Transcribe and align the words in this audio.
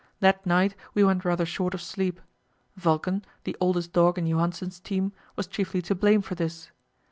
That 0.19 0.43
night 0.47 0.73
we 0.95 1.03
went 1.03 1.23
rather 1.23 1.45
short 1.45 1.75
of 1.75 1.81
sleep. 1.83 2.19
Vulcan, 2.75 3.23
the 3.43 3.55
oldest 3.61 3.93
dog 3.93 4.17
in 4.17 4.25
Johansen's 4.25 4.79
team, 4.79 5.13
was 5.35 5.45
chiefly 5.45 5.83
to 5.83 5.93
blame 5.93 6.23
for 6.23 6.33
this. 6.33 6.71